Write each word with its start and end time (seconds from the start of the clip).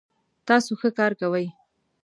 تاسو 0.47 0.71
ښه 0.79 0.89
کار 0.99 1.11
کوئ 1.21 1.47